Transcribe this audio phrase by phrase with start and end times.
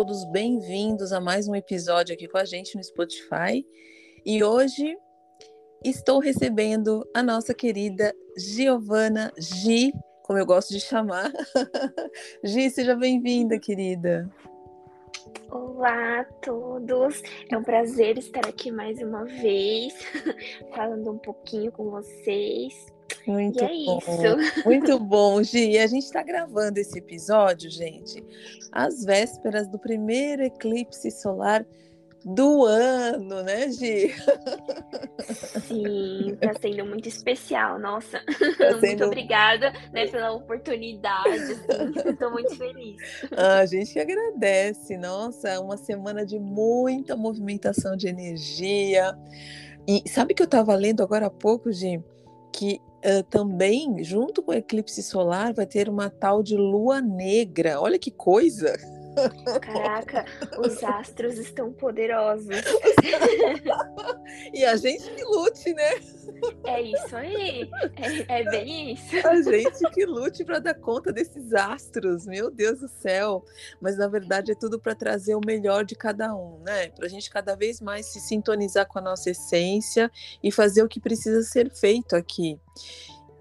[0.00, 3.62] todos bem-vindos a mais um episódio aqui com a gente no Spotify.
[4.24, 4.96] E hoje
[5.84, 9.92] estou recebendo a nossa querida Giovana Gi,
[10.22, 11.30] como eu gosto de chamar.
[12.42, 14.26] Gi, seja bem-vinda, querida.
[15.50, 19.92] Olá a todos, é um prazer estar aqui mais uma vez,
[20.74, 22.86] falando um pouquinho com vocês.
[23.26, 23.98] Muito e é bom.
[23.98, 24.64] isso.
[24.64, 25.70] Muito bom, Gi.
[25.72, 28.24] E a gente está gravando esse episódio, gente,
[28.72, 31.64] às vésperas do primeiro eclipse solar
[32.24, 34.14] do ano, né, Gi?
[35.66, 38.18] Sim, tá sendo muito especial, nossa.
[38.58, 42.10] Tá Muito sendo- obrigada né, pela oportunidade, assim.
[42.10, 42.96] Estou muito feliz.
[43.36, 44.96] Ah, a gente que agradece.
[44.98, 49.16] Nossa, é uma semana de muita movimentação de energia.
[49.88, 52.02] E sabe que eu estava lendo agora há pouco, Gi,
[52.52, 57.80] que ah, também, junto com o eclipse solar, vai ter uma tal de lua negra.
[57.80, 58.99] Olha que coisa!
[59.60, 60.24] Caraca,
[60.58, 62.48] os astros estão poderosos.
[64.52, 65.90] E a gente que lute, né?
[66.64, 67.68] É isso aí.
[68.28, 69.26] É, é bem isso.
[69.26, 73.44] A gente que lute para dar conta desses astros, meu Deus do céu.
[73.80, 76.88] Mas na verdade é tudo para trazer o melhor de cada um, né?
[76.90, 80.10] Para a gente cada vez mais se sintonizar com a nossa essência
[80.42, 82.58] e fazer o que precisa ser feito aqui.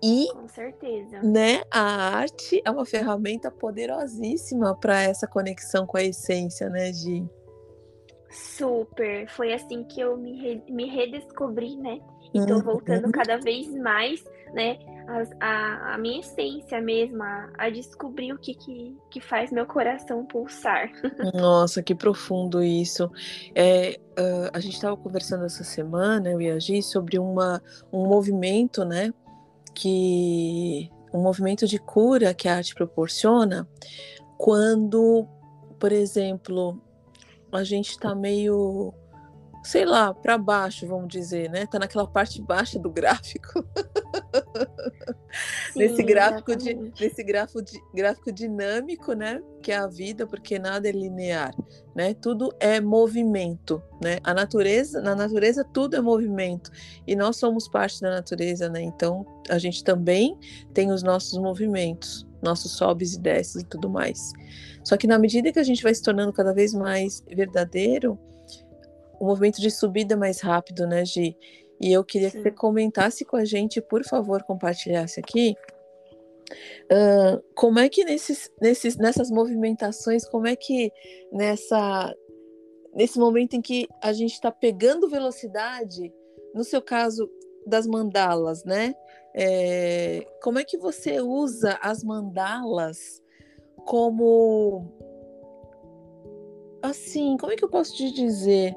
[0.02, 1.22] E Com certeza.
[1.22, 1.82] né, a
[2.18, 7.28] arte é uma ferramenta poderosíssima para essa conexão com a essência, né, Gi?
[8.32, 9.28] Super.
[9.30, 12.00] Foi assim que eu me, re- me redescobri, né?
[12.34, 13.12] E tô voltando Uhum.
[13.12, 14.78] cada vez mais, né?
[15.08, 19.66] as- A, a minha essência mesmo, a, a descobrir o que, que, que faz meu
[19.66, 20.92] coração pulsar.
[21.34, 23.10] Nossa, que profundo isso.
[23.56, 27.60] É, ah, a gente estava conversando essa semana, eu e a Gi, sobre uma,
[27.92, 29.12] um movimento, né?
[29.74, 33.68] Que um movimento de cura que a arte proporciona
[34.38, 35.28] quando,
[35.80, 36.82] por exemplo,
[37.52, 38.94] a gente está meio,
[39.64, 41.66] sei lá, para baixo, vamos dizer, né?
[41.66, 43.66] Tá naquela parte baixa do gráfico.
[45.76, 50.60] nesse Sim, gráfico de, nesse gráfico, de, gráfico dinâmico, né, que é a vida, porque
[50.60, 51.54] nada é linear,
[51.96, 52.14] né?
[52.14, 54.20] Tudo é movimento, né?
[54.24, 56.72] A natureza, na natureza tudo é movimento
[57.06, 58.82] e nós somos parte da natureza, né?
[58.82, 60.38] Então a gente também
[60.74, 64.32] tem os nossos movimentos, nossos sobes e desces e tudo mais.
[64.84, 68.18] Só que na medida que a gente vai se tornando cada vez mais verdadeiro,
[69.20, 71.36] o movimento de subida é mais rápido, né, Gi?
[71.80, 72.44] E eu queria que Sim.
[72.44, 75.56] você comentasse com a gente, por favor, compartilhasse aqui.
[76.92, 80.92] ah, como é que nesses, nesses, nessas movimentações, como é que
[81.32, 82.14] nessa,
[82.94, 86.14] nesse momento em que a gente está pegando velocidade,
[86.54, 87.30] no seu caso
[87.66, 88.96] das mandalas, né?
[89.34, 93.22] É, como é que você usa as mandalas
[93.86, 94.92] como
[96.82, 98.76] assim, como é que eu posso te dizer?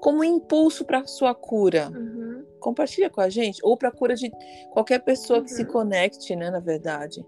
[0.00, 1.90] Como impulso para sua cura.
[1.90, 2.27] Uhum.
[2.58, 4.30] Compartilha com a gente ou para cura de
[4.72, 5.68] qualquer pessoa que se Uhum.
[5.68, 7.24] conecte, né, na verdade.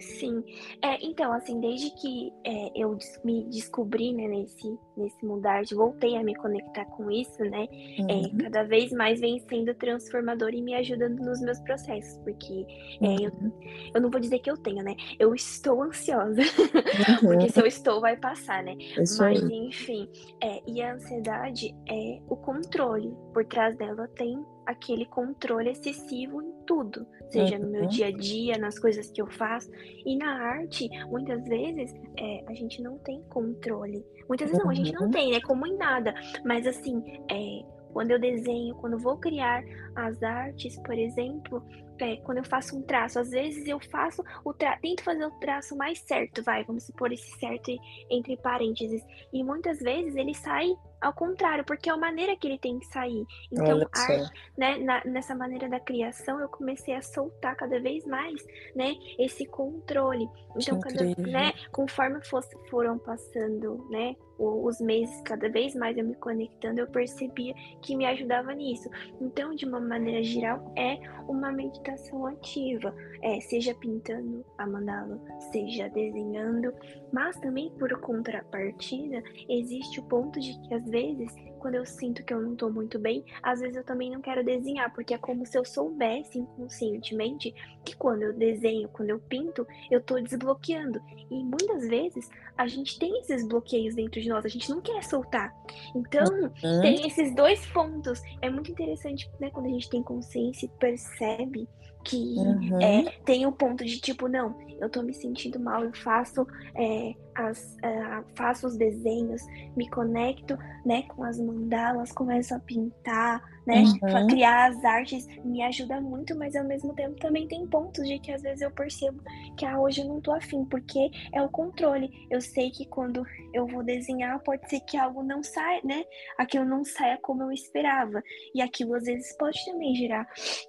[0.00, 0.44] Sim,
[0.82, 6.16] é, então, assim, desde que é, eu me descobri, né, nesse, nesse mudar, de voltei
[6.16, 7.66] a me conectar com isso, né,
[8.08, 12.66] é, Uhum, cada vez mais vem sendo transformador e me ajudando nos meus processos, porque
[13.00, 13.52] é, eu, uhum,
[13.94, 16.42] eu não vou dizer que eu tenho, né, eu estou ansiosa,
[17.22, 17.28] uhum.
[17.28, 20.08] porque se eu estou, vai passar, né, Isso mas, enfim,
[20.42, 23.14] é, e a ansiedade é o controle.
[23.32, 27.88] Por trás dela tem aquele controle excessivo em tudo, seja no meu Uhum.
[27.88, 29.70] dia a dia, nas coisas que eu faço.
[30.04, 34.04] E na arte, muitas vezes, é, a gente não tem controle.
[34.28, 35.10] Muitas vezes não, a gente não Uhum.
[35.10, 35.40] tem, né?
[35.40, 36.14] Como em nada.
[36.44, 39.62] Mas assim, é, quando eu desenho, quando eu vou criar
[39.94, 41.62] as artes, por exemplo,
[42.00, 44.76] é, quando eu faço um traço, às vezes eu faço o tra...
[44.78, 47.70] tento fazer o traço mais certo, vai, vamos supor esse certo
[48.10, 49.00] entre parênteses.
[49.32, 50.70] E muitas vezes ele sai
[51.04, 53.24] ao contrário, porque é a maneira que ele tem que sair.
[53.52, 58.04] Então, Olha arte, né, na- nessa maneira da criação, eu comecei a soltar cada vez
[58.06, 58.42] mais,
[58.74, 60.28] né, esse controle.
[60.56, 66.14] Então, cada, né, conforme fosse, foram passando, né, os meses, cada vez mais eu me
[66.16, 68.88] conectando, eu percebia que me ajudava nisso.
[69.20, 70.98] Então, de uma maneira geral, é
[71.28, 72.92] uma meditação ativa,
[73.22, 75.20] é, seja pintando a mandala,
[75.52, 76.72] seja desenhando,
[77.12, 82.32] mas também por contrapartida, existe o ponto de que às vezes, quando eu sinto que
[82.32, 85.44] eu não tô muito bem, às vezes eu também não quero desenhar, porque é como
[85.44, 87.52] se eu soubesse inconscientemente
[87.84, 91.00] que quando eu desenho, quando eu pinto, eu tô desbloqueando.
[91.30, 95.02] E muitas vezes a gente tem esses bloqueios dentro de nós, a gente não quer
[95.02, 95.52] soltar.
[95.96, 96.24] Então,
[96.62, 98.20] Hum, tem esses dois pontos.
[98.40, 101.68] É muito interessante, né, quando a gente tem consciência e percebe
[102.04, 102.80] que uhum.
[102.80, 106.46] é, tem o um ponto de tipo, não, eu tô me sentindo mal, eu faço,
[106.76, 109.42] é, as, uh, faço os desenhos,
[109.76, 113.82] me conecto né, com as mandalas, começo a pintar, né?
[113.82, 114.26] Uhum.
[114.28, 118.32] Criar as artes me ajuda muito, mas ao mesmo tempo também tem pontos de que
[118.32, 119.22] às vezes eu percebo
[119.56, 122.10] que ah, hoje eu não tô afim, porque é o controle.
[122.30, 126.04] Eu sei que quando eu vou desenhar, pode ser que algo não saia, né?
[126.38, 128.22] Aquilo não saia como eu esperava.
[128.54, 130.26] E aquilo às vezes pode também gerar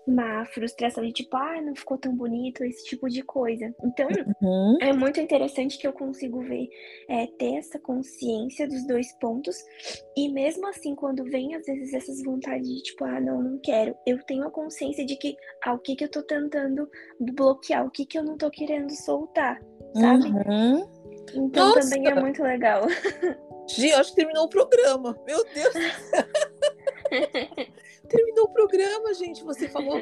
[0.08, 3.74] uma frustração de tipo, ah, não ficou tão bonito, esse tipo de coisa.
[3.84, 4.08] Então,
[4.42, 4.78] uhum.
[4.82, 6.68] é muito interessante que eu consigo ver,
[7.10, 9.56] é, ter essa consciência dos dois pontos.
[10.16, 13.96] E mesmo assim, quando vem às vezes essas vontades de tipo, ah, não, não quero.
[14.06, 16.90] Eu tenho a consciência de que ah, o que que eu tô tentando
[17.20, 19.60] bloquear, o que que eu não tô querendo soltar,
[19.94, 20.30] sabe?
[20.30, 20.88] Uhum.
[21.34, 21.82] Então Nossa.
[21.82, 22.84] também é muito legal.
[23.70, 25.18] Gi, acho que terminou o programa.
[25.26, 25.74] Meu Deus.
[28.08, 29.44] terminou o programa, gente.
[29.44, 30.02] Você falou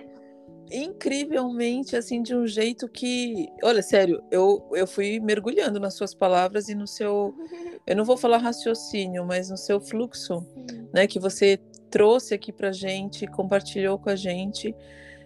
[0.71, 3.47] incrivelmente, assim, de um jeito que.
[3.63, 7.33] Olha, sério, eu, eu fui mergulhando nas suas palavras e no seu.
[7.85, 10.45] Eu não vou falar raciocínio, mas no seu fluxo,
[10.93, 11.07] né?
[11.07, 11.59] Que você
[11.93, 14.75] trouxe aqui para gente, compartilhou com a gente.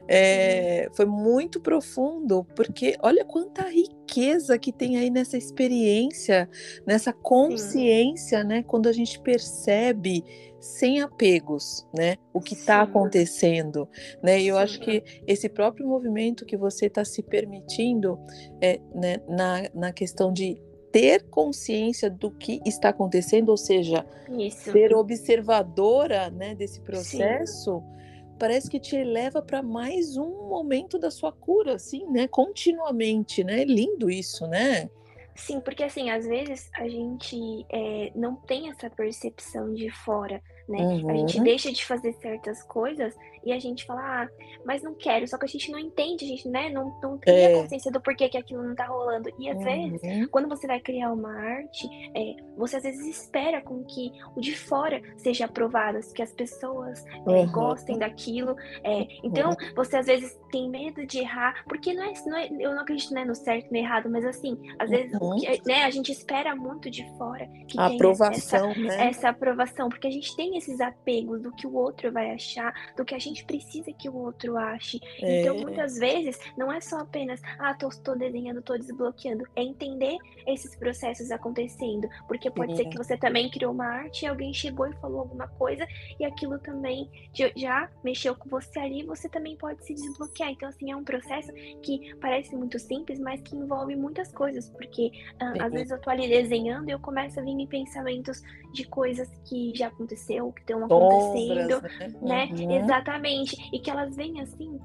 [0.09, 6.49] É, foi muito profundo, porque olha quanta riqueza que tem aí nessa experiência,
[6.85, 8.47] nessa consciência, Sim.
[8.47, 8.63] né?
[8.63, 10.23] Quando a gente percebe
[10.59, 12.17] sem apegos, né?
[12.33, 13.87] O que está acontecendo,
[14.21, 14.41] né?
[14.41, 14.61] E eu Sim.
[14.61, 18.19] acho que esse próprio movimento que você está se permitindo
[18.61, 20.61] é, né, na, na questão de
[20.91, 24.71] ter consciência do que está acontecendo, ou seja, Isso.
[24.71, 28.35] ser observadora né, desse processo, Sim.
[28.39, 32.27] parece que te eleva para mais um momento da sua cura, assim, né?
[32.27, 33.61] Continuamente, né?
[33.61, 34.89] É lindo isso, né?
[35.37, 40.79] Sim, porque assim, às vezes a gente é, não tem essa percepção de fora né?
[40.79, 41.09] Uhum.
[41.09, 41.43] A gente uhum.
[41.43, 44.29] deixa de fazer certas coisas e a gente fala, ah,
[44.65, 47.33] mas não quero, só que a gente não entende, a gente, né, não, não tem
[47.33, 47.45] é.
[47.45, 49.29] a consciência do porquê que aquilo não tá rolando.
[49.39, 49.63] E às uhum.
[49.63, 54.41] vezes, quando você vai criar uma arte, é, você às vezes espera com que o
[54.41, 57.51] de fora seja aprovado, que as pessoas é, uhum.
[57.51, 58.55] gostem daquilo.
[58.83, 59.55] É, então, uhum.
[59.75, 63.13] você às vezes tem medo de errar, porque não é, não é eu não acredito
[63.13, 66.55] né, no certo e no errado, mas assim, às vezes que, né, a gente espera
[66.55, 69.07] muito de fora que a aprovação, essa, né?
[69.07, 73.03] essa aprovação, porque a gente tem esses apegos do que o outro vai achar, do
[73.03, 74.99] que a gente precisa que o outro ache.
[75.17, 75.41] Então, é.
[75.41, 79.43] Então, muitas vezes, não é só apenas, ah, tô, tô desenhando, tô desbloqueando.
[79.55, 82.07] É entender esses processos acontecendo.
[82.27, 85.47] Porque pode ser que você também criou uma arte e alguém chegou e falou alguma
[85.47, 85.85] coisa
[86.19, 87.09] e aquilo também
[87.55, 90.51] já mexeu com você ali, você também pode se desbloquear.
[90.51, 91.51] Então, assim, é um processo
[91.81, 94.69] que parece muito simples, mas que envolve muitas coisas.
[94.69, 98.41] Porque às vezes eu tô ali desenhando e eu começo a vir em pensamentos
[98.73, 102.21] de coisas que já aconteceu, que estão acontecendo, Sombras, né?
[102.21, 102.49] né?
[102.51, 102.71] Uhum.
[102.71, 103.69] Exatamente.
[103.73, 104.79] E que elas vêm assim,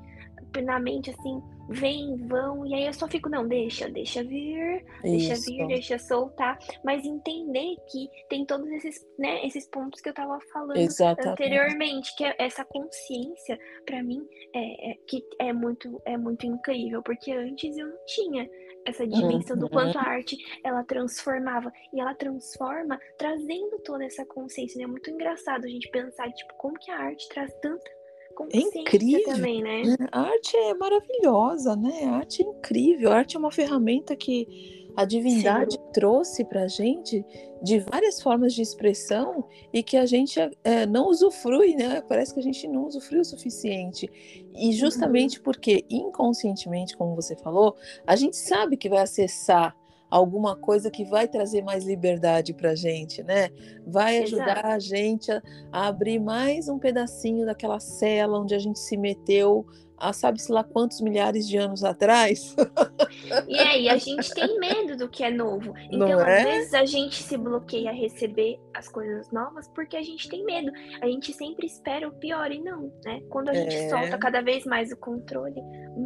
[0.61, 5.35] na mente, assim, vêm, vão, e aí eu só fico, não, deixa, deixa vir, deixa
[5.35, 5.47] Isso.
[5.47, 10.39] vir, deixa soltar, mas entender que tem todos esses, né, esses pontos que eu tava
[10.53, 11.29] falando Exatamente.
[11.33, 17.03] anteriormente, que é essa consciência, para mim, é, é, que é muito, é muito incrível,
[17.03, 18.49] porque antes eu não tinha
[18.85, 20.09] essa dimensão do quanto a uhum.
[20.09, 24.79] arte ela transformava e ela transforma trazendo toda essa consciência.
[24.79, 24.85] Né?
[24.85, 27.91] É muito engraçado a gente pensar tipo como que a arte traz tanta
[28.51, 29.83] é incrível também, né?
[29.83, 32.05] É, a arte é maravilhosa, né?
[32.05, 33.13] A arte é incrível.
[33.13, 35.81] A arte é uma ferramenta que a divindade Sim.
[35.93, 37.25] trouxe para a gente
[37.63, 42.03] de várias formas de expressão e que a gente é, não usufrui, né?
[42.03, 44.11] Parece que a gente não usufrui o suficiente.
[44.55, 45.45] E justamente uhum.
[45.45, 49.77] porque inconscientemente, como você falou, a gente sabe que vai acessar
[50.11, 53.49] alguma coisa que vai trazer mais liberdade para a gente, né?
[53.87, 54.67] Vai ajudar Exato.
[54.67, 59.65] a gente a, a, abrir mais um pedacinho daquela cela onde a gente se meteu
[59.99, 62.55] há sabe-se lá quantos milhares de anos atrás.
[63.49, 65.73] E aí, a gente tem medo do que é novo.
[65.93, 66.39] Então, é?
[66.39, 70.45] às vezes, a gente se bloqueia a receber as coisas novas porque a gente tem
[70.45, 70.73] medo.
[71.01, 73.21] A gente sempre espera o pior e não, né?
[73.29, 73.89] Quando a gente é...
[73.89, 75.61] solta cada vez mais o controle,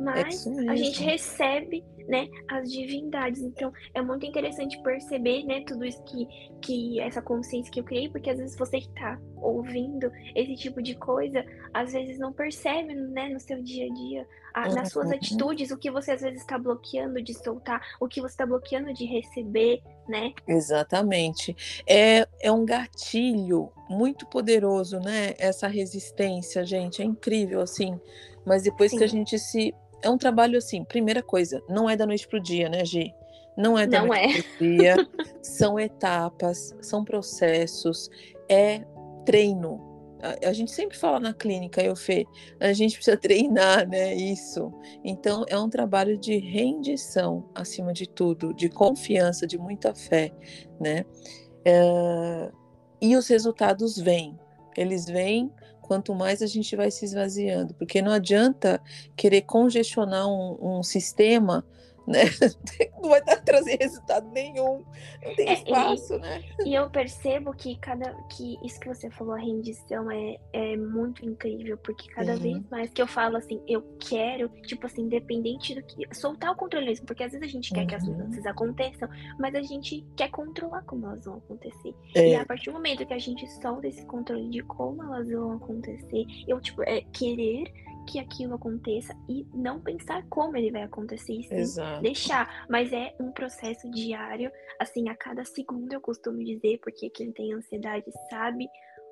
[0.04, 3.40] mais é a gente recebe né, as divindades.
[3.42, 6.26] Então, é muito interessante perceber, né, tudo isso que,
[6.62, 10.82] que essa consciência que eu criei, porque às vezes você que tá ouvindo esse tipo
[10.82, 15.08] de coisa, às vezes não percebe, né, no seu dia a dia, a, nas suas
[15.08, 15.14] uhum.
[15.14, 18.92] atitudes, o que você às vezes está bloqueando de soltar, o que você está bloqueando
[18.92, 20.32] de receber, né?
[20.48, 21.54] Exatamente.
[21.86, 25.34] É, é um gatilho muito poderoso, né?
[25.38, 28.00] Essa resistência, gente, é incrível, assim.
[28.44, 28.98] Mas depois Sim.
[28.98, 32.40] que a gente se é um trabalho assim, primeira coisa, não é da noite pro
[32.40, 33.12] dia, né, Gi?
[33.56, 34.42] Não é da não noite é.
[34.42, 34.96] pro dia.
[35.42, 38.10] são etapas, são processos,
[38.48, 38.82] é
[39.26, 42.24] treino, a, a, gente sempre fala na clínica, eu Fê,
[42.58, 44.14] a gente precisa treinar, né?
[44.14, 44.72] Isso.
[45.04, 50.32] Então é um trabalho de rendição, acima de tudo, de confiança, de muita fé,
[50.80, 51.04] né?
[51.64, 52.50] É,
[53.00, 54.38] e os resultados vêm.
[54.76, 55.52] Eles vêm
[55.82, 58.80] quanto mais a gente vai se esvaziando, porque não adianta
[59.16, 61.64] querer congestionar um, um sistema
[62.06, 62.24] né?
[63.02, 64.84] Não vai trazer resultado nenhum,
[65.22, 66.44] não tem é, espaço, e, né?
[66.64, 71.24] E eu percebo que cada que isso que você falou, a rendição é, é muito
[71.24, 72.38] incrível, porque cada uhum.
[72.38, 76.56] vez mais que eu falo assim, eu quero, tipo assim, independente do que soltar o
[76.56, 77.86] controle mesmo, porque às vezes a gente quer uhum.
[77.86, 78.12] que as uhum.
[78.14, 79.08] mudanças aconteçam,
[79.38, 81.94] mas a gente quer controlar como elas vão acontecer.
[82.14, 82.30] É.
[82.30, 85.52] E a partir do momento que a gente solta esse controle de como elas vão
[85.52, 91.32] acontecer, eu tipo é querer que aquilo aconteça e não pensar como ele vai acontecer,
[91.32, 92.02] e sim Exato.
[92.02, 92.66] deixar.
[92.68, 97.52] Mas é um processo diário, assim, a cada segundo eu costumo dizer, porque quem tem
[97.52, 98.68] ansiedade sabe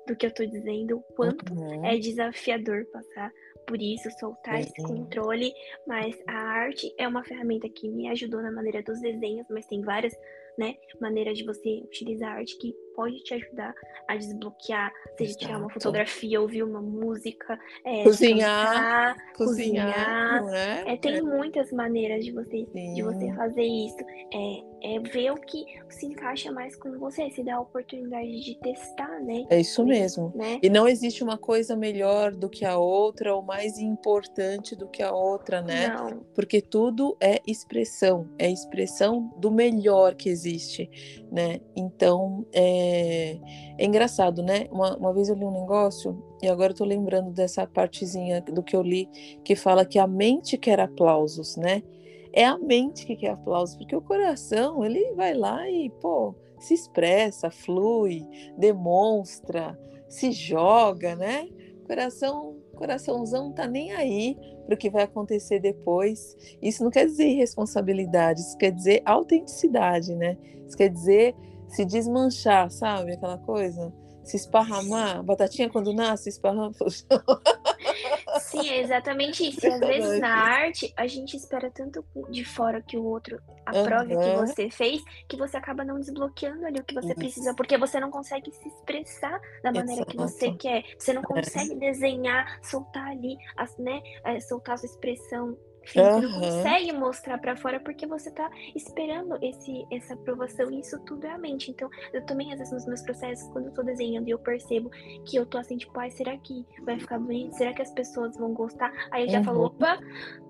[0.07, 1.85] do que eu tô dizendo, o quanto uhum.
[1.85, 3.31] é desafiador passar
[3.67, 4.59] por isso, soltar uhum.
[4.59, 5.51] esse controle,
[5.87, 9.81] mas a arte é uma ferramenta que me ajudou na maneira dos desenhos, mas tem
[9.81, 10.13] várias
[10.57, 13.73] né, maneiras de você utilizar a arte que pode te ajudar
[14.07, 15.45] a desbloquear, seja Exato.
[15.45, 20.39] tirar uma fotografia, ouvir uma música, é, cozinhar, cantar, cozinhar.
[20.39, 20.53] cozinhar.
[20.55, 20.93] É?
[20.93, 21.21] É, tem é.
[21.21, 23.97] muitas maneiras de você, de você fazer isso.
[24.33, 28.59] É, é ver o que se encaixa mais com você, se dá a oportunidade de
[28.59, 29.45] testar, né?
[29.49, 30.31] É isso mesmo.
[30.35, 30.59] Né?
[30.61, 35.01] E não existe uma coisa melhor do que a outra ou mais importante do que
[35.01, 35.87] a outra, né?
[35.87, 36.19] Não.
[36.35, 40.89] Porque tudo é expressão, é expressão do melhor que existe,
[41.31, 41.59] né?
[41.75, 43.39] Então, é é,
[43.77, 44.67] é engraçado, né?
[44.71, 48.63] Uma, uma, vez eu li um negócio, e agora eu tô lembrando dessa partezinha do
[48.63, 49.09] que eu li,
[49.43, 51.83] que fala que a mente quer aplausos, né?
[52.31, 56.73] É a mente que quer aplausos, porque o coração, ele vai lá e, pô, se
[56.73, 58.27] expressa, flui,
[58.57, 59.77] demonstra,
[60.07, 61.47] se joga, né?
[61.87, 66.35] Coração, coraçãozão tá nem aí para o que vai acontecer depois.
[66.61, 70.37] Isso não quer dizer irresponsabilidade, isso quer dizer autenticidade, né?
[70.67, 71.35] Isso quer dizer
[71.75, 73.13] se desmanchar, sabe?
[73.13, 73.93] Aquela coisa.
[74.23, 75.21] Se esparramar.
[75.23, 76.71] Batatinha quando nasce, esparrama.
[78.39, 79.65] Sim, é exatamente isso.
[79.65, 84.15] E às vezes na arte, a gente espera tanto de fora que o outro aprove
[84.15, 84.19] uhum.
[84.19, 87.15] o que você fez, que você acaba não desbloqueando ali o que você isso.
[87.15, 90.11] precisa, porque você não consegue se expressar da maneira Exato.
[90.11, 90.83] que você quer.
[90.97, 91.25] Você não é.
[91.25, 96.21] consegue desenhar, soltar ali, as, né, é, soltar a sua expressão enfim, uhum.
[96.21, 100.99] você não consegue mostrar para fora porque você tá esperando esse, essa aprovação e isso
[101.05, 101.69] tudo é a mente.
[101.69, 104.89] Então, eu também, às vezes, nos meus processos, quando eu tô desenhando e eu percebo
[105.23, 107.55] que eu tô assim, tipo, ai, será que vai ficar bonito?
[107.55, 108.91] Será que as pessoas vão gostar?
[109.11, 109.43] Aí eu já uhum.
[109.43, 109.99] falo, opa,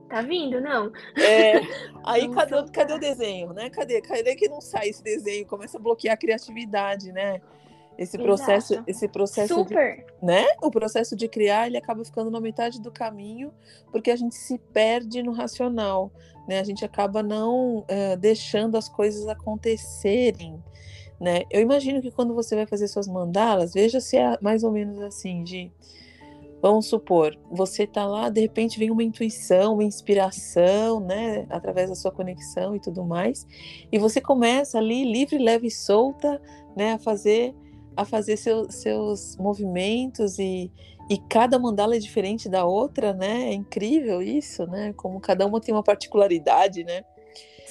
[0.07, 0.91] tá vindo, não?
[1.17, 1.59] É,
[2.05, 3.69] aí cadê, cadê o desenho, né?
[3.69, 4.01] Cadê?
[4.01, 5.45] Cadê que não sai esse desenho?
[5.45, 7.41] Começa a bloquear a criatividade, né?
[7.97, 8.89] Esse processo, Exato.
[8.89, 9.97] esse processo, Super.
[9.97, 10.45] De, né?
[10.61, 13.53] O processo de criar, ele acaba ficando na metade do caminho,
[13.91, 16.11] porque a gente se perde no racional,
[16.47, 16.59] né?
[16.59, 20.61] A gente acaba não uh, deixando as coisas acontecerem,
[21.19, 21.43] né?
[21.49, 24.99] Eu imagino que quando você vai fazer suas mandalas, veja se é mais ou menos
[25.01, 25.71] assim, de
[26.65, 31.95] Vamos supor, você tá lá, de repente vem uma intuição, uma inspiração, né, através da
[31.95, 33.45] sua conexão e tudo mais,
[33.91, 36.41] e você começa ali livre, leve e solta,
[36.75, 37.53] né, a fazer
[37.95, 40.71] a fazer seu, seus movimentos e,
[41.09, 43.49] e cada mandala é diferente da outra, né?
[43.49, 44.93] É incrível isso, né?
[44.93, 47.03] Como cada uma tem uma particularidade, né?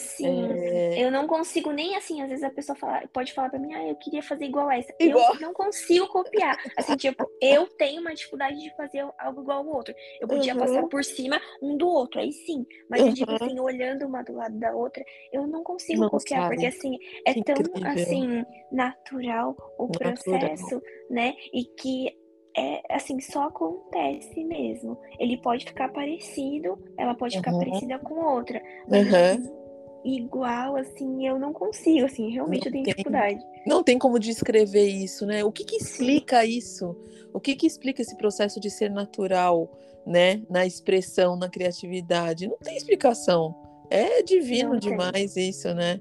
[0.04, 1.02] Sim, é...
[1.02, 3.88] eu não consigo nem assim, às vezes a pessoa fala, pode falar para mim, ah,
[3.88, 4.94] eu queria fazer igual essa.
[5.00, 5.34] Igual.
[5.34, 6.56] Eu não consigo copiar.
[6.76, 9.94] Assim, tipo, eu tenho uma dificuldade de fazer algo igual ao outro.
[10.20, 10.60] Eu podia uhum.
[10.60, 12.66] passar por cima um do outro, aí sim.
[12.88, 13.08] Mas uhum.
[13.08, 16.54] eu digo assim, olhando uma do lado da outra, eu não consigo não copiar, sabe.
[16.54, 17.56] porque assim, é tão
[17.86, 20.12] assim natural o natural.
[20.12, 21.34] processo, né?
[21.52, 22.16] E que
[22.56, 24.98] é assim, só acontece mesmo.
[25.18, 27.58] Ele pode ficar parecido, ela pode ficar uhum.
[27.58, 28.62] parecida com outra.
[28.88, 29.63] Mas uhum
[30.04, 33.40] igual, assim, eu não consigo, assim, realmente não eu tenho tem, dificuldade.
[33.66, 35.42] Não tem como descrever isso, né?
[35.42, 36.50] O que que explica Sim.
[36.50, 36.96] isso?
[37.32, 39.70] O que que explica esse processo de ser natural,
[40.06, 40.42] né?
[40.50, 42.46] Na expressão, na criatividade?
[42.46, 43.54] Não tem explicação.
[43.90, 45.48] É divino não demais tem.
[45.48, 46.00] isso, né?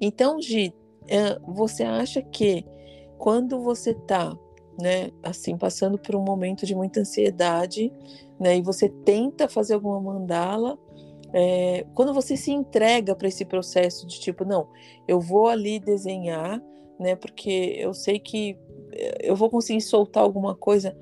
[0.00, 0.74] Então, Gi,
[1.08, 2.64] é, você acha que
[3.18, 4.36] quando você tá,
[4.80, 7.92] né, assim, passando por um momento de muita ansiedade,
[8.38, 10.78] né, e você tenta fazer alguma mandala,
[11.32, 14.68] é, quando você se entrega para esse processo de tipo, não,
[15.08, 16.62] eu vou ali desenhar,
[16.98, 17.16] né?
[17.16, 18.58] Porque eu sei que
[18.92, 20.96] eh, eu vou conseguir soltar alguma coisa.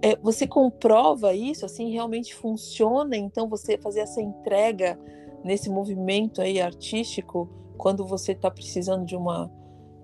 [0.00, 3.16] É, você comprova isso, assim, realmente funciona.
[3.16, 4.98] Então, você fazer essa entrega
[5.44, 9.50] nesse movimento aí artístico, quando você está precisando de uma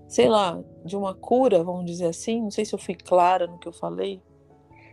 [0.07, 2.41] sei lá, de uma cura, vamos dizer assim.
[2.41, 4.21] Não sei se eu fui clara no que eu falei.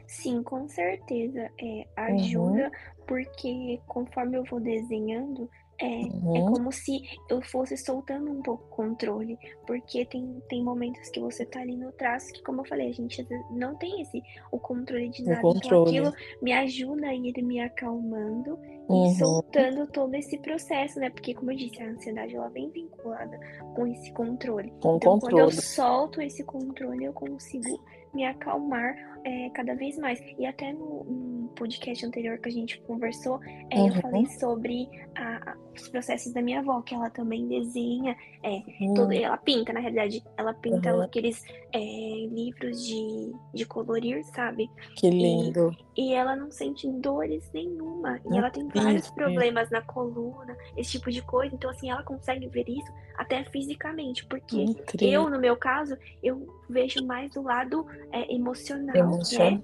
[0.06, 1.50] Sim, com certeza.
[1.60, 2.70] É, ajuda, uhum.
[3.06, 5.48] Porque conforme eu vou desenhando,
[5.82, 6.36] é, é uhum.
[6.36, 11.20] é como se eu fosse soltando um pouco o controle, porque tem, tem momentos que
[11.20, 14.58] você tá ali no traço que, como eu falei, a gente não tem esse o
[14.58, 15.38] controle de nada.
[15.38, 15.96] Então, controle.
[15.96, 19.06] Então aquilo me ajuda a ir me acalmando uhum.
[19.06, 21.10] e soltando todo esse processo, né?
[21.10, 23.38] Porque, como eu disse, a ansiedade ela vem vinculada
[23.74, 24.70] com esse controle.
[24.80, 25.20] Com então, controle.
[25.20, 27.82] quando eu solto esse controle, eu consigo
[28.14, 30.22] me acalmar é, cada vez mais.
[30.38, 33.38] E até no, no, podcast anterior que a gente conversou,
[33.70, 33.88] é, uhum.
[33.88, 38.62] eu falei sobre a, a, os processos da minha avó, que ela também desenha, é,
[38.80, 38.94] uhum.
[38.94, 41.02] todo, ela pinta, na realidade, ela pinta uhum.
[41.02, 44.70] aqueles é, livros de, de colorir, sabe?
[44.96, 45.76] Que lindo.
[45.96, 48.18] E, e ela não sente dores nenhuma.
[48.30, 51.54] E ela tem vários problemas na coluna, esse tipo de coisa.
[51.54, 55.22] Então, assim, ela consegue ver isso até fisicamente, porque Incrível.
[55.22, 59.11] eu, no meu caso, eu vejo mais do lado é, emocional.
[59.18, 59.60] Né?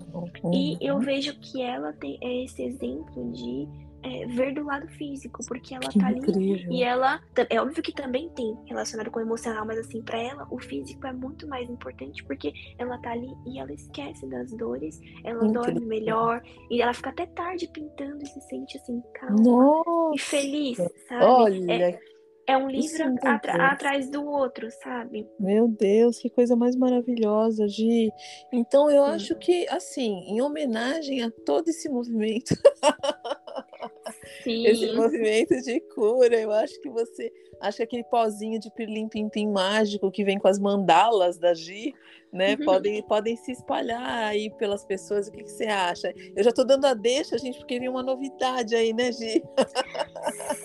[0.53, 3.69] E eu vejo que ela tem esse exemplo de
[4.03, 6.55] é, ver do lado físico, porque ela que tá incrível.
[6.55, 10.19] ali e ela é óbvio que também tem relacionado com o emocional, mas assim, para
[10.19, 14.53] ela o físico é muito mais importante porque ela tá ali e ela esquece das
[14.53, 15.63] dores, ela incrível.
[15.63, 20.15] dorme melhor e ela fica até tarde pintando e se sente assim calma Nossa.
[20.15, 20.77] e feliz,
[21.09, 21.25] sabe?
[21.25, 22.01] Olha, é,
[22.49, 25.29] é um livro atra atrás do outro, sabe?
[25.39, 28.11] Meu Deus, que coisa mais maravilhosa, Gi.
[28.51, 29.11] Então eu Sim.
[29.11, 32.55] acho que, assim, em homenagem a todo esse movimento,
[34.43, 34.67] Sim.
[34.67, 39.29] esse movimento de cura, eu acho que você Acho que aquele pozinho de pirlim pim,
[39.29, 41.93] pim mágico que vem com as mandalas da Gi,
[42.33, 42.55] né?
[42.55, 42.65] Uhum.
[42.65, 45.27] Podem, podem se espalhar aí pelas pessoas.
[45.27, 46.13] O que, que, você acha?
[46.37, 49.43] Eu já estou dando a deixa, gente, porque vem uma novidade aí, né, Gi?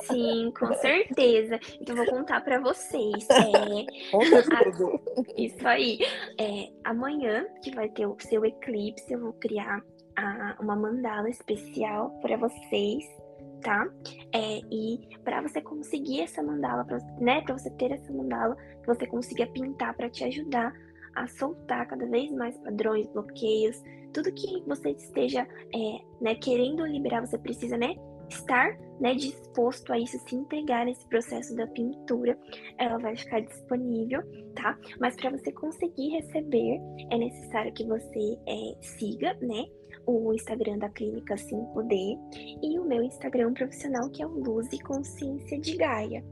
[0.06, 1.60] Sim, com certeza.
[1.82, 3.28] Então vou contar para vocês.
[3.30, 5.98] É, a, isso aí.
[6.40, 9.82] É, amanhã, que vai ter o seu eclipse, eu vou criar
[10.16, 13.23] a, uma mandala especial para vocês
[13.64, 13.90] tá?
[14.34, 18.88] É, e para você conseguir essa mandala, pra, né, para você ter essa mandala, que
[18.88, 20.74] você consiga pintar para te ajudar
[21.16, 23.82] a soltar cada vez mais padrões, bloqueios,
[24.14, 27.96] tudo que você esteja é, né, querendo liberar, você precisa, né,
[28.30, 32.38] estar né, disposto a isso, se entregar nesse processo da pintura,
[32.78, 34.22] ela vai ficar disponível,
[34.56, 34.78] tá?
[35.00, 36.80] Mas para você conseguir receber,
[37.12, 39.66] é necessário que você é, siga, né?
[40.06, 42.18] O Instagram da Clínica 5D
[42.62, 46.24] e o meu Instagram profissional, que é o Luz e Consciência de Gaia.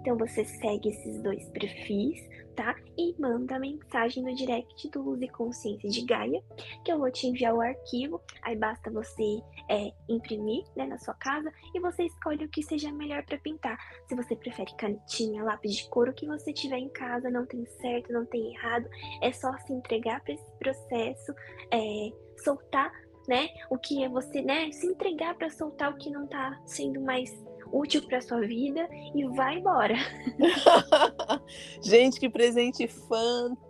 [0.00, 2.18] Então você segue esses dois perfis,
[2.58, 2.74] tá?
[2.96, 6.42] E manda mensagem no direct do Luz e Consciência de Gaia,
[6.84, 8.20] que eu vou te enviar o arquivo.
[8.42, 12.90] Aí basta você é, imprimir né, na sua casa e você escolhe o que seja
[12.90, 13.78] melhor para pintar.
[14.08, 17.64] Se você prefere canetinha, lápis de cor, o que você tiver em casa, não tem
[17.80, 18.88] certo, não tem errado,
[19.22, 21.32] é só se entregar para esse processo,
[21.70, 22.10] é,
[22.42, 22.90] soltar
[23.28, 23.50] né?
[23.70, 27.30] O que é você, né, se entregar para soltar o que não tá sendo mais
[27.70, 29.94] útil para sua vida e vai embora.
[31.82, 33.66] gente, que presente fantástico,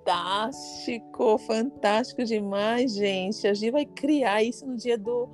[1.39, 3.47] fantástico demais, gente.
[3.47, 5.29] A gente vai criar isso no dia do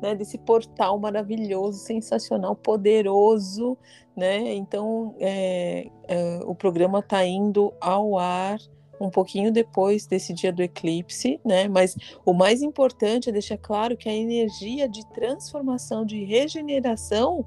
[0.00, 3.76] né, desse portal maravilhoso, sensacional, poderoso,
[4.16, 4.54] né?
[4.54, 8.58] Então, é, é, o programa está indo ao ar
[9.00, 11.66] um pouquinho depois desse dia do eclipse, né?
[11.66, 17.44] Mas o mais importante é deixar claro que a energia de transformação, de regeneração,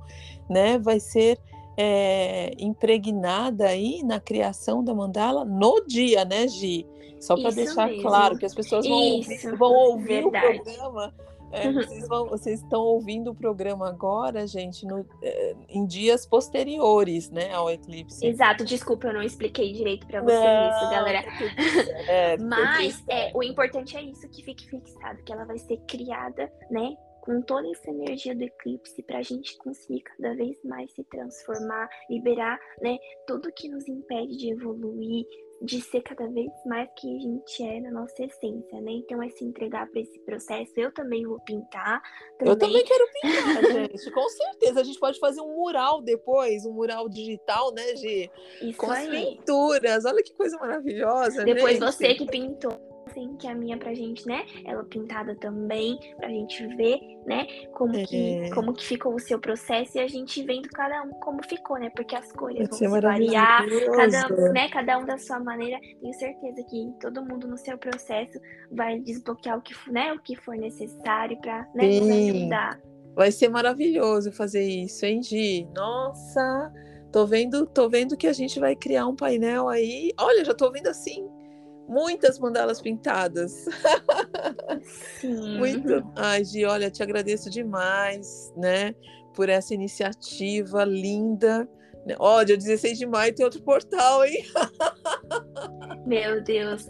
[0.50, 1.40] né, vai ser
[1.78, 6.88] é, impregnada aí na criação da mandala no dia, né, Gi?
[7.20, 8.02] Só para deixar mesmo.
[8.02, 11.14] claro que as pessoas vão ouvir, vão ouvir o programa
[11.54, 11.74] é, uhum.
[11.74, 17.54] vocês, vão, vocês, estão ouvindo o programa agora, gente, no, é, em dias posteriores, né,
[17.54, 18.26] ao eclipse.
[18.26, 21.24] Exato, desculpa, eu não expliquei direito para vocês não, isso, galera.
[22.08, 26.52] É, Mas é, o importante é isso que fique fixado, que ela vai ser criada,
[26.72, 31.04] né, com toda essa energia do eclipse para a gente conseguir cada vez mais se
[31.06, 35.26] transformar, liberar, né, tudo que nos impede de evoluir,
[35.62, 38.92] de ser cada vez mais que a gente é na nossa essência, né?
[38.92, 40.74] Então é se entregar para esse processo.
[40.76, 42.02] Eu também vou pintar.
[42.38, 42.54] Também.
[42.54, 44.12] Eu também quero pintar, gente.
[44.12, 44.82] Com certeza.
[44.82, 48.30] A gente pode fazer um mural depois, um mural digital, né, Gi?
[48.62, 49.08] Isso Com aí.
[49.08, 50.06] as pinturas.
[50.06, 51.44] Olha que coisa maravilhosa.
[51.44, 51.86] Depois gente.
[51.86, 54.46] você que pintou assim, que a minha pra gente, né?
[54.66, 57.48] Ela pintada também, pra gente ver, né?
[57.74, 58.06] Como, é.
[58.06, 61.78] que, como que ficou o seu processo e a gente vendo cada um como ficou,
[61.78, 61.90] né?
[61.96, 63.64] Porque as cores vão se variar,
[63.96, 64.70] cada, né?
[64.70, 65.80] cada um da sua maneira.
[66.02, 68.40] Tenho certeza que todo mundo no seu processo
[68.72, 72.80] vai desbloquear o que, né, o que for necessário pra né, nos ajudar.
[73.16, 75.68] Vai ser maravilhoso fazer isso, hein, Gi?
[75.76, 76.74] Nossa!
[77.12, 80.12] Tô vendo, tô vendo que a gente vai criar um painel aí.
[80.20, 81.30] Olha, já tô vendo assim
[81.88, 83.66] muitas mandalas pintadas.
[85.20, 85.58] Sim.
[85.58, 86.04] Muito.
[86.16, 88.94] Ai, Gi, olha, te agradeço demais, né,
[89.36, 91.68] por essa iniciativa linda.
[92.20, 94.44] Ó, dia 16 de maio tem outro portal, hein?
[96.06, 96.86] Meu Deus.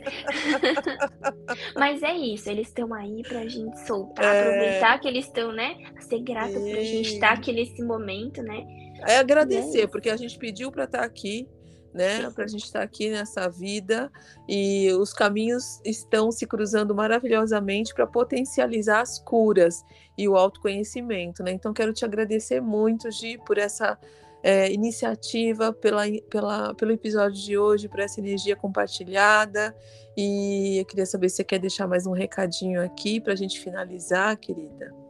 [1.77, 4.39] Mas é isso, eles estão aí pra gente soltar, É.
[4.41, 5.75] aproveitar que eles estão, né?
[5.99, 8.65] Ser grata por a gente estar aqui nesse momento, né?
[9.07, 9.89] É agradecer, isso.
[9.89, 11.47] porque a gente pediu para estar aqui,
[11.93, 12.29] né?
[12.31, 14.11] Para a gente estar aqui nessa vida
[14.47, 19.83] e os caminhos estão se cruzando maravilhosamente para potencializar as curas
[20.17, 21.51] e o autoconhecimento, né?
[21.51, 23.97] Então quero te agradecer muito, Gi, por essa
[24.41, 29.75] é, iniciativa, pela, pela, pelo episódio de hoje, por essa energia compartilhada.
[30.17, 33.59] E eu queria saber se você quer deixar mais um recadinho aqui para a gente
[33.59, 35.02] finalizar, querida.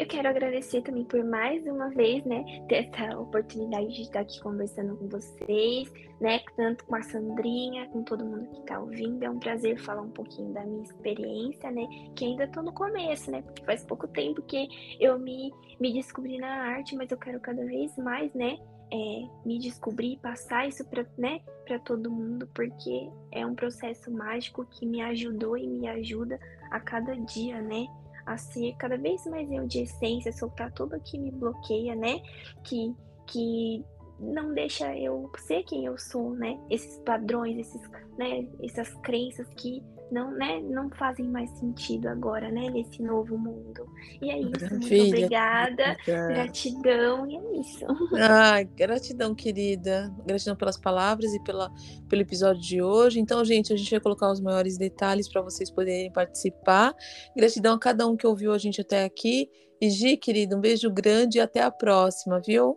[0.00, 4.40] Eu quero agradecer também por mais uma vez, né, ter essa oportunidade de estar aqui
[4.40, 9.22] conversando com vocês, né, tanto com a Sandrinha, com todo mundo que está ouvindo.
[9.22, 11.86] É um prazer falar um pouquinho da minha experiência, né,
[12.16, 16.38] que ainda estou no começo, né, porque faz pouco tempo que eu me, me descobri
[16.38, 18.56] na arte, mas eu quero cada vez mais, né,
[18.90, 24.64] é, me descobrir, passar isso para, né, para todo mundo, porque é um processo mágico
[24.64, 27.86] que me ajudou e me ajuda a cada dia, né,
[28.30, 32.22] a ser cada vez mais eu de essência, soltar tudo que me bloqueia, né?
[32.62, 32.94] Que,
[33.26, 33.84] que
[34.20, 36.56] não deixa eu ser quem eu sou, né?
[36.70, 37.82] Esses padrões, esses,
[38.16, 38.46] né?
[38.62, 40.60] essas crenças que não, né?
[40.60, 42.68] não fazem mais sentido agora, né?
[42.70, 43.86] Nesse novo mundo.
[44.20, 44.50] E é isso.
[44.50, 45.96] Muito Maravilha, obrigada.
[46.06, 47.86] Gratidão e é isso.
[48.16, 50.12] Ai, gratidão, querida.
[50.26, 51.70] Gratidão pelas palavras e pela,
[52.08, 53.20] pelo episódio de hoje.
[53.20, 56.94] Então, gente, a gente vai colocar os maiores detalhes para vocês poderem participar.
[57.36, 59.48] Gratidão a cada um que ouviu a gente até aqui.
[59.80, 62.76] E Gi, querida, um beijo grande e até a próxima, viu?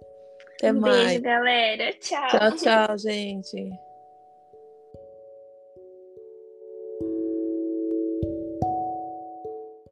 [0.55, 1.07] Até um mais.
[1.07, 1.91] beijo, galera.
[1.99, 2.27] Tchau.
[2.29, 3.82] Tchau, tchau, gente.